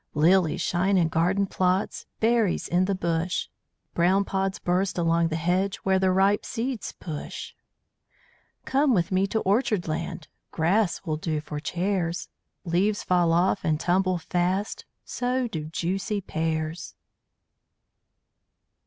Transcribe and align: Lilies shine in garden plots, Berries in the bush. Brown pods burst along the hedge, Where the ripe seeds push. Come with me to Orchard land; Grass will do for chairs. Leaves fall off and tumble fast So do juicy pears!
Lilies 0.15 0.61
shine 0.61 0.97
in 0.97 1.09
garden 1.09 1.45
plots, 1.45 2.07
Berries 2.19 2.67
in 2.67 2.85
the 2.85 2.95
bush. 2.95 3.49
Brown 3.93 4.25
pods 4.25 4.57
burst 4.57 4.97
along 4.97 5.27
the 5.27 5.35
hedge, 5.35 5.75
Where 5.83 5.99
the 5.99 6.09
ripe 6.09 6.43
seeds 6.43 6.91
push. 6.99 7.53
Come 8.65 8.95
with 8.95 9.11
me 9.11 9.27
to 9.27 9.41
Orchard 9.41 9.87
land; 9.87 10.27
Grass 10.49 11.05
will 11.05 11.17
do 11.17 11.39
for 11.39 11.59
chairs. 11.59 12.29
Leaves 12.65 13.03
fall 13.03 13.31
off 13.31 13.63
and 13.63 13.79
tumble 13.79 14.17
fast 14.17 14.85
So 15.05 15.47
do 15.47 15.65
juicy 15.65 16.19
pears! 16.19 16.95